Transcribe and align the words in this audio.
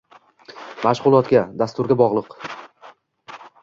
Mashg'ulotga, 0.85 1.43
dasturga 1.63 2.01
bog'liq 2.03 2.37